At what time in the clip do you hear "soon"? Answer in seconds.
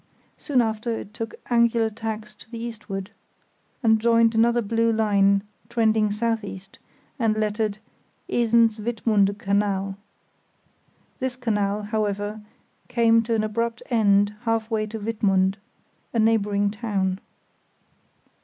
0.39-0.61